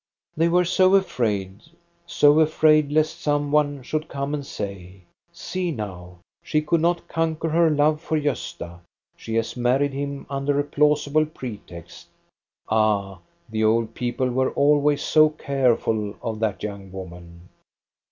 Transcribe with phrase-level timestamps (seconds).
[0.35, 1.61] They were so afraid,
[2.07, 7.35] so afraid lest some one should come and say:'* See now, she could not con
[7.35, 8.79] quer her love for Gosta;
[9.15, 12.07] she has married him under a plausible pretext."
[12.67, 17.49] Ah, the old people were always so careful of that young woman